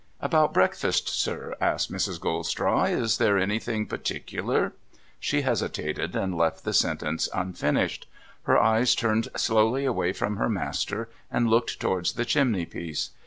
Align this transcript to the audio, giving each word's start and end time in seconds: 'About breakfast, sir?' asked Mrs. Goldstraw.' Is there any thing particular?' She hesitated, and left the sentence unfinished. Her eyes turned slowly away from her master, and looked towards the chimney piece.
'About 0.29 0.51
breakfast, 0.51 1.07
sir?' 1.09 1.55
asked 1.61 1.91
Mrs. 1.91 2.19
Goldstraw.' 2.19 2.85
Is 2.89 3.19
there 3.19 3.37
any 3.37 3.59
thing 3.59 3.85
particular?' 3.85 4.73
She 5.19 5.41
hesitated, 5.43 6.15
and 6.15 6.35
left 6.35 6.63
the 6.63 6.73
sentence 6.73 7.29
unfinished. 7.35 8.07
Her 8.45 8.57
eyes 8.57 8.95
turned 8.95 9.27
slowly 9.35 9.85
away 9.85 10.11
from 10.11 10.37
her 10.37 10.49
master, 10.49 11.07
and 11.29 11.51
looked 11.51 11.79
towards 11.79 12.13
the 12.13 12.25
chimney 12.25 12.65
piece. 12.65 13.11